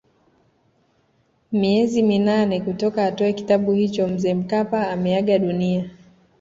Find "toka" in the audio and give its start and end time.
2.59-3.01